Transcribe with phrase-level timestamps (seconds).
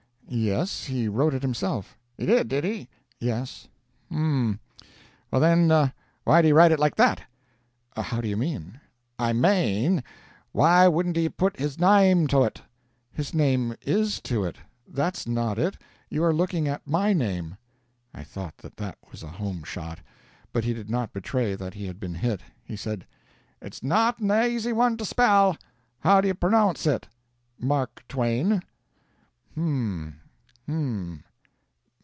[0.33, 2.87] "Yes he wrote it himself." "He did, did he?"
[3.19, 3.67] "Yes."
[4.09, 4.61] "H'm.
[5.29, 5.67] Well, then,
[6.23, 7.21] why ud he write it like that?"
[7.97, 8.79] "How do you mean?"
[9.19, 10.01] "I mane,
[10.53, 12.61] why wudn't he put his naime to ut?"
[13.11, 14.55] "His name is to it.
[14.87, 15.75] That's not it
[16.09, 17.57] you are looking at my name."
[18.13, 19.99] I thought that that was a home shot,
[20.53, 22.39] but he did not betray that he had been hit.
[22.63, 23.05] He said:
[23.61, 25.57] "It's not an aisy one to spell;
[25.99, 27.05] how do you pronounce ut?"
[27.59, 28.63] "Mark Twain."
[29.57, 30.17] "H'm.
[30.69, 31.25] H'm.